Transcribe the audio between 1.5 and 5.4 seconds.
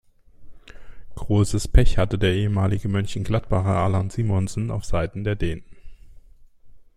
Pech hatte der ehemalige Mönchengladbacher Allan Simonsen auf Seiten der